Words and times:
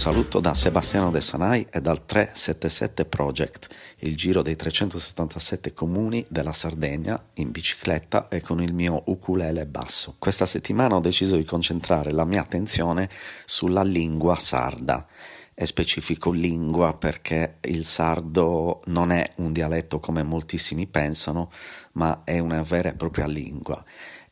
saluto 0.00 0.40
da 0.40 0.54
Sebastiano 0.54 1.10
De 1.10 1.20
Sanai 1.20 1.66
e 1.70 1.82
dal 1.82 2.06
377 2.06 3.04
Project, 3.04 3.68
il 3.98 4.16
giro 4.16 4.40
dei 4.40 4.56
377 4.56 5.74
comuni 5.74 6.24
della 6.26 6.54
Sardegna 6.54 7.22
in 7.34 7.50
bicicletta 7.50 8.28
e 8.28 8.40
con 8.40 8.62
il 8.62 8.72
mio 8.72 9.02
ukulele 9.08 9.66
basso. 9.66 10.14
Questa 10.18 10.46
settimana 10.46 10.96
ho 10.96 11.00
deciso 11.00 11.36
di 11.36 11.44
concentrare 11.44 12.12
la 12.12 12.24
mia 12.24 12.40
attenzione 12.40 13.10
sulla 13.44 13.82
lingua 13.82 14.36
sarda. 14.36 15.06
E 15.52 15.66
specifico 15.66 16.30
lingua 16.30 16.96
perché 16.98 17.58
il 17.64 17.84
sardo 17.84 18.80
non 18.86 19.12
è 19.12 19.28
un 19.36 19.52
dialetto 19.52 20.00
come 20.00 20.22
moltissimi 20.22 20.86
pensano, 20.86 21.52
ma 21.92 22.22
è 22.24 22.38
una 22.38 22.62
vera 22.62 22.88
e 22.88 22.94
propria 22.94 23.26
lingua. 23.26 23.84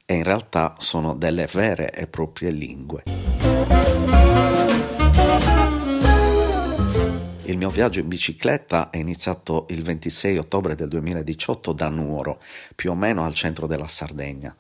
E 0.07 0.15
in 0.15 0.23
realtà 0.23 0.77
sono 0.79 1.15
delle 1.15 1.47
vere 1.53 1.91
e 1.91 2.07
proprie 2.07 2.53
lingue. 2.53 3.03
Il 7.49 7.57
mio 7.57 7.71
viaggio 7.71 8.01
in 8.01 8.09
bicicletta 8.09 8.91
è 8.91 8.99
iniziato 8.99 9.65
il 9.71 9.83
26 9.83 10.37
ottobre 10.37 10.75
del 10.75 10.89
2018 10.89 11.73
da 11.73 11.89
Nuoro, 11.89 12.43
più 12.75 12.91
o 12.91 12.95
meno 12.95 13.25
al 13.25 13.33
centro 13.33 13.67
della 13.67 13.87
Sardegna. 13.87 14.55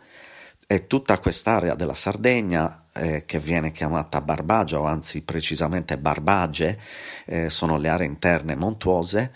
E 0.66 0.87
tutta 0.87 1.19
quest'area 1.19 1.74
della 1.74 1.93
Sardegna, 1.93 2.84
eh, 2.95 3.24
che 3.27 3.38
viene 3.41 3.73
chiamata 3.73 4.23
Barbagia, 4.23 4.80
o 4.80 4.84
anzi 4.84 5.20
precisamente 5.20 5.98
Barbage, 5.98 6.79
eh, 7.27 7.51
sono 7.51 7.77
le 7.77 7.91
aree 7.91 8.06
interne 8.06 8.56
montuose, 8.56 9.32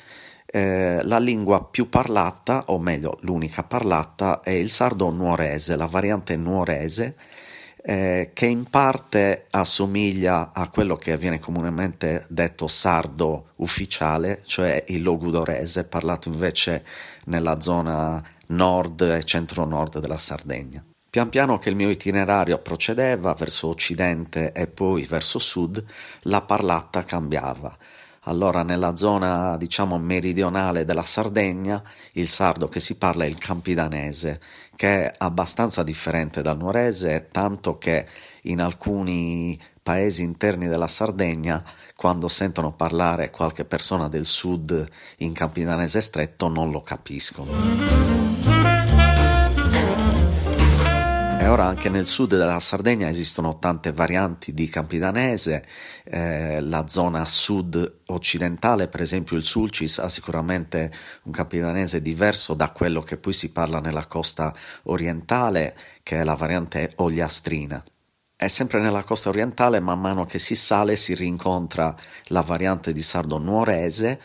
eh, 0.46 1.00
la 1.02 1.18
lingua 1.18 1.62
più 1.62 1.90
parlata, 1.90 2.64
o 2.68 2.78
meglio 2.78 3.18
l'unica 3.20 3.64
parlata, 3.64 4.40
è 4.40 4.48
il 4.48 4.70
sardo 4.70 5.10
nuorese, 5.10 5.76
la 5.76 5.84
variante 5.84 6.36
nuorese, 6.36 7.16
eh, 7.82 8.30
che 8.32 8.46
in 8.46 8.64
parte 8.70 9.46
assomiglia 9.50 10.52
a 10.52 10.68
quello 10.68 10.96
che 10.96 11.16
viene 11.16 11.40
comunemente 11.40 12.24
detto 12.28 12.68
sardo 12.68 13.50
ufficiale, 13.56 14.42
cioè 14.44 14.84
il 14.88 15.02
logudorese, 15.02 15.84
parlato 15.84 16.28
invece 16.28 16.84
nella 17.24 17.60
zona 17.60 18.22
nord 18.48 19.00
e 19.00 19.24
centro-nord 19.24 19.98
della 19.98 20.18
Sardegna. 20.18 20.84
Pian 21.10 21.28
piano 21.28 21.58
che 21.58 21.68
il 21.68 21.76
mio 21.76 21.90
itinerario 21.90 22.58
procedeva 22.58 23.34
verso 23.34 23.68
occidente 23.68 24.52
e 24.52 24.66
poi 24.66 25.04
verso 25.04 25.38
sud, 25.38 25.84
la 26.22 26.40
parlata 26.40 27.02
cambiava. 27.02 27.76
Allora 28.26 28.62
nella 28.62 28.94
zona 28.94 29.56
diciamo 29.56 29.98
meridionale 29.98 30.84
della 30.84 31.02
Sardegna 31.02 31.82
il 32.12 32.28
sardo 32.28 32.68
che 32.68 32.78
si 32.78 32.94
parla 32.94 33.24
è 33.24 33.26
il 33.26 33.38
campidanese, 33.38 34.40
che 34.76 35.06
è 35.06 35.14
abbastanza 35.18 35.82
differente 35.82 36.40
dal 36.40 36.56
nuorese, 36.56 37.26
tanto 37.28 37.78
che 37.78 38.06
in 38.42 38.60
alcuni 38.60 39.60
paesi 39.82 40.22
interni 40.22 40.68
della 40.68 40.86
Sardegna, 40.86 41.64
quando 41.96 42.28
sentono 42.28 42.70
parlare 42.70 43.30
qualche 43.30 43.64
persona 43.64 44.08
del 44.08 44.24
sud 44.26 44.88
in 45.18 45.32
campidanese 45.32 46.00
stretto, 46.00 46.48
non 46.48 46.70
lo 46.70 46.80
capiscono. 46.80 48.11
E 51.42 51.48
ora 51.48 51.64
anche 51.64 51.88
nel 51.88 52.06
sud 52.06 52.36
della 52.36 52.60
Sardegna 52.60 53.08
esistono 53.08 53.58
tante 53.58 53.90
varianti 53.90 54.54
di 54.54 54.68
campidanese, 54.68 55.64
eh, 56.04 56.60
la 56.60 56.86
zona 56.86 57.24
sud 57.24 58.02
occidentale, 58.06 58.86
per 58.86 59.00
esempio 59.00 59.36
il 59.36 59.42
Sulcis, 59.42 59.98
ha 59.98 60.08
sicuramente 60.08 60.92
un 61.24 61.32
campidanese 61.32 62.00
diverso 62.00 62.54
da 62.54 62.70
quello 62.70 63.02
che 63.02 63.16
poi 63.16 63.32
si 63.32 63.50
parla 63.50 63.80
nella 63.80 64.06
costa 64.06 64.54
orientale, 64.84 65.76
che 66.04 66.20
è 66.20 66.22
la 66.22 66.34
variante 66.34 66.92
ogliastrina. 66.98 67.82
E 68.36 68.48
sempre 68.48 68.80
nella 68.80 69.02
costa 69.02 69.28
orientale, 69.28 69.80
man 69.80 70.00
mano 70.00 70.24
che 70.24 70.38
si 70.38 70.54
sale, 70.54 70.94
si 70.94 71.12
rincontra 71.12 71.92
la 72.26 72.42
variante 72.42 72.92
di 72.92 73.02
sardo 73.02 73.38
nuorese, 73.38 74.20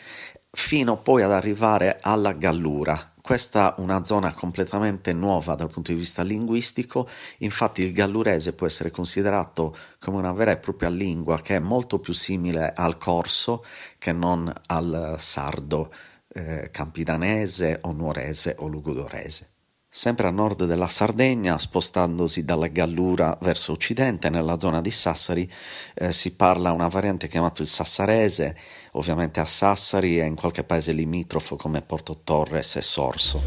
fino 0.51 0.97
poi 0.97 1.23
ad 1.23 1.31
arrivare 1.31 1.97
alla 1.99 2.33
Gallura, 2.33 3.13
questa 3.27 3.75
è 3.75 3.81
una 3.81 4.05
zona 4.05 4.31
completamente 4.31 5.11
nuova 5.11 5.55
dal 5.55 5.69
punto 5.69 5.91
di 5.91 5.97
vista 5.97 6.23
linguistico, 6.23 7.09
infatti 7.39 7.83
il 7.83 7.91
gallurese 7.91 8.53
può 8.53 8.65
essere 8.65 8.89
considerato 8.89 9.75
come 9.99 10.15
una 10.15 10.31
vera 10.31 10.51
e 10.51 10.57
propria 10.59 10.87
lingua 10.87 11.41
che 11.41 11.57
è 11.57 11.59
molto 11.59 11.99
più 11.99 12.13
simile 12.13 12.71
al 12.73 12.97
corso 12.97 13.65
che 13.97 14.13
non 14.13 14.49
al 14.67 15.15
sardo 15.17 15.91
eh, 16.29 16.69
campidanese 16.71 17.79
o 17.81 17.91
nuorese 17.91 18.55
o 18.59 18.67
lugudorese. 18.67 19.56
Sempre 19.97 20.27
a 20.27 20.29
nord 20.31 20.65
della 20.65 20.87
Sardegna, 20.87 21.57
spostandosi 21.57 22.45
dalla 22.45 22.67
Gallura 22.67 23.35
verso 23.41 23.71
occidente, 23.71 24.29
nella 24.29 24.59
zona 24.59 24.79
di 24.79 24.91
Sassari, 24.91 25.51
eh, 25.95 26.11
si 26.11 26.35
parla 26.35 26.71
una 26.71 26.87
variante 26.87 27.27
chiamata 27.27 27.63
il 27.63 27.67
sassarese, 27.67 28.55
ovviamente 28.91 29.39
a 29.39 29.45
Sassari 29.45 30.19
e 30.19 30.25
in 30.25 30.35
qualche 30.35 30.63
paese 30.63 30.91
limitrofo 30.91 31.55
come 31.55 31.81
Porto 31.81 32.19
Torres 32.23 32.75
e 32.75 32.81
Sorso. 32.83 33.41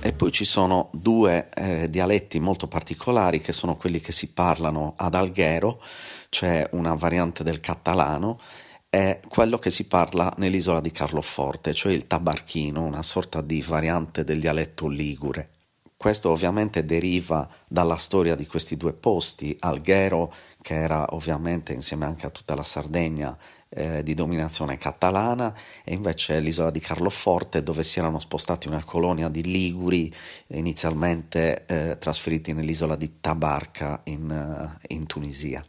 E 0.00 0.12
poi 0.12 0.32
ci 0.32 0.44
sono 0.44 0.90
due 0.92 1.48
eh, 1.54 1.88
dialetti 1.88 2.38
molto 2.40 2.68
particolari 2.68 3.40
che 3.40 3.54
sono 3.54 3.76
quelli 3.76 4.02
che 4.02 4.12
si 4.12 4.34
parlano 4.34 4.92
ad 4.98 5.14
Alghero, 5.14 5.80
cioè 6.28 6.68
una 6.72 6.94
variante 6.94 7.42
del 7.42 7.60
catalano, 7.60 8.38
è 8.88 9.20
quello 9.28 9.58
che 9.58 9.70
si 9.70 9.86
parla 9.86 10.32
nell'isola 10.38 10.80
di 10.80 10.90
Carloforte, 10.90 11.74
cioè 11.74 11.92
il 11.92 12.06
tabarchino, 12.06 12.82
una 12.82 13.02
sorta 13.02 13.40
di 13.40 13.60
variante 13.62 14.24
del 14.24 14.40
dialetto 14.40 14.88
ligure. 14.88 15.50
Questo 15.96 16.30
ovviamente 16.30 16.84
deriva 16.84 17.48
dalla 17.66 17.96
storia 17.96 18.34
di 18.34 18.46
questi 18.46 18.76
due 18.76 18.92
posti, 18.92 19.56
Alghero, 19.60 20.32
che 20.60 20.74
era 20.74 21.06
ovviamente 21.10 21.72
insieme 21.72 22.04
anche 22.04 22.26
a 22.26 22.30
tutta 22.30 22.54
la 22.54 22.64
Sardegna 22.64 23.36
eh, 23.70 24.02
di 24.02 24.12
dominazione 24.12 24.76
catalana, 24.76 25.54
e 25.84 25.94
invece 25.94 26.38
l'isola 26.40 26.70
di 26.70 26.80
Carloforte, 26.80 27.62
dove 27.62 27.82
si 27.82 27.98
erano 27.98 28.18
spostati 28.18 28.68
una 28.68 28.84
colonia 28.84 29.30
di 29.30 29.42
Liguri, 29.42 30.12
inizialmente 30.48 31.64
eh, 31.64 31.96
trasferiti 31.98 32.52
nell'isola 32.52 32.94
di 32.94 33.18
Tabarca 33.18 34.02
in, 34.04 34.30
uh, 34.30 34.78
in 34.88 35.06
Tunisia. 35.06 35.64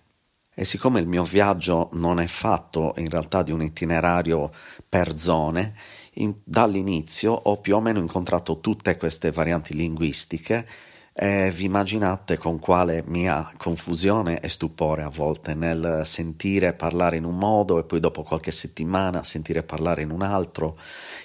E 0.60 0.66
siccome 0.66 1.00
il 1.00 1.06
mio 1.06 1.24
viaggio 1.24 1.90
non 1.92 2.20
è 2.20 2.26
fatto 2.26 2.96
in 2.98 3.10
realtà 3.10 3.44
di 3.44 3.52
un 3.52 3.62
itinerario 3.62 4.52
per 4.90 5.20
zone, 5.20 5.76
in, 6.14 6.34
dall'inizio 6.44 7.32
ho 7.32 7.58
più 7.58 7.76
o 7.76 7.80
meno 7.80 8.00
incontrato 8.00 8.60
tutte 8.60 8.98
queste 8.98 9.32
varianti 9.32 9.76
linguistiche 9.76 10.66
e 11.14 11.52
vi 11.52 11.66
immaginate 11.66 12.40
con 12.40 12.58
quale 12.58 13.04
mia 13.06 13.52
confusione 13.58 14.40
e 14.40 14.50
stupore 14.50 15.04
a 15.04 15.10
volte 15.10 15.54
nel 15.54 16.02
sentire 16.06 16.74
parlare 16.74 17.18
in 17.18 17.26
un 17.26 17.38
modo 17.38 17.78
e 17.78 17.84
poi 17.84 18.00
dopo 18.00 18.24
qualche 18.24 18.50
settimana 18.50 19.24
sentire 19.24 19.62
parlare 19.62 20.02
in 20.02 20.10
un 20.10 20.24
altro. 20.24 20.76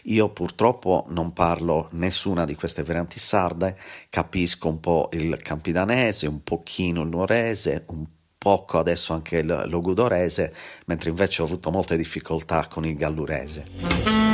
Io 0.04 0.28
purtroppo 0.28 1.04
non 1.08 1.32
parlo 1.32 1.88
nessuna 1.92 2.44
di 2.44 2.54
queste 2.54 2.82
varianti 2.82 3.18
sarde, 3.18 3.78
capisco 4.10 4.68
un 4.68 4.78
po' 4.78 5.08
il 5.12 5.40
campidanese, 5.40 6.26
un 6.26 6.42
pochino 6.42 7.00
il 7.00 7.08
nuorese, 7.08 7.84
un 7.88 8.04
poco 8.42 8.80
adesso 8.80 9.12
anche 9.12 9.38
il 9.38 9.64
logudorese, 9.68 10.52
mentre 10.86 11.10
invece 11.10 11.42
ho 11.42 11.44
avuto 11.44 11.70
molte 11.70 11.96
difficoltà 11.96 12.66
con 12.66 12.84
il 12.84 12.96
gallurese. 12.96 14.32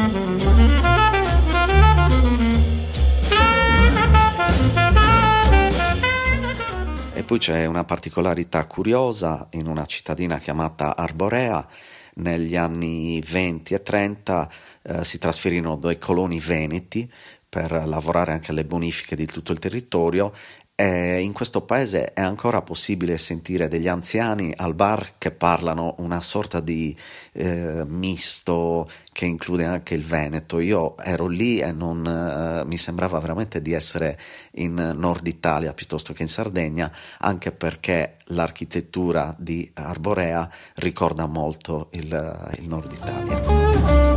poi 7.29 7.39
c'è 7.39 7.67
una 7.67 7.85
particolarità 7.85 8.65
curiosa 8.65 9.49
in 9.51 9.67
una 9.67 9.85
cittadina 9.85 10.39
chiamata 10.39 10.97
Arborea. 10.97 11.69
Negli 12.15 12.57
anni 12.57 13.21
20 13.21 13.75
e 13.75 13.83
30 13.83 14.51
eh, 14.83 15.05
si 15.05 15.19
trasferirono 15.19 15.77
dei 15.77 15.99
coloni 15.99 16.41
veneti 16.41 17.07
per 17.47 17.71
lavorare 17.87 18.33
anche 18.33 18.53
alle 18.53 18.65
bonifiche 18.65 19.15
di 19.15 19.27
tutto 19.27 19.53
il 19.53 19.59
territorio 19.59 20.33
e 20.81 21.23
in 21.23 21.33
questo 21.33 21.63
paese 21.63 22.13
è 22.13 22.21
ancora 22.21 22.63
possibile 22.63 23.19
sentire 23.19 23.67
degli 23.67 23.89
anziani 23.89 24.55
al 24.57 24.77
bar 24.77 25.15
che 25.19 25.33
parlano 25.33 25.97
una 25.99 26.21
sorta 26.21 26.61
di 26.61 26.97
eh, 27.33 27.83
misto 27.85 28.89
che 29.13 29.27
include 29.27 29.65
anche 29.65 29.95
il 29.95 30.05
Veneto. 30.05 30.61
Io 30.61 30.97
ero 30.99 31.27
lì 31.27 31.59
e 31.59 31.73
non, 31.73 32.07
eh, 32.07 32.65
mi 32.65 32.77
sembrava 32.77 33.19
veramente 33.19 33.61
di 33.61 33.73
essere 33.73 34.17
in 34.53 34.75
Nord 34.75 35.27
Italia 35.27 35.75
piuttosto 35.75 36.13
che 36.13 36.23
in 36.23 36.29
Sardegna, 36.29 36.89
anche 37.19 37.51
perché 37.51 38.19
l'architettura 38.27 39.35
di 39.37 39.69
Arborea 39.75 40.49
ricorda 40.75 41.27
molto 41.27 41.89
il, 41.95 42.53
il 42.57 42.69
Nord 42.69 42.93
Italia. 42.93 44.08